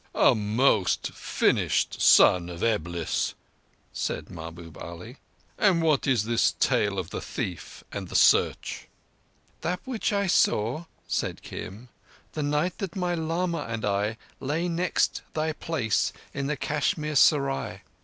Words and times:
"A 0.15 0.33
most 0.33 1.11
finished 1.13 2.01
Son 2.01 2.49
of 2.49 2.63
Eblis," 2.63 3.35
said 3.93 4.31
Mahbub 4.31 4.79
Ali. 4.79 5.17
"But 5.57 5.75
what 5.75 6.07
is 6.07 6.23
this 6.23 6.53
tale 6.59 6.97
of 6.97 7.11
the 7.11 7.21
thief 7.21 7.83
and 7.91 8.09
the 8.09 8.15
search?" 8.15 8.87
"That 9.61 9.79
which 9.85 10.11
I 10.11 10.25
saw," 10.25 10.85
said 11.07 11.43
Kim, 11.43 11.89
"the 12.31 12.41
night 12.41 12.79
that 12.79 12.95
my 12.95 13.13
lama 13.13 13.67
and 13.69 13.85
I 13.85 14.17
lay 14.39 14.67
next 14.67 15.21
thy 15.35 15.53
place 15.53 16.11
in 16.33 16.47
the 16.47 16.57
Kashmir 16.57 17.13
Seral. 17.13 17.81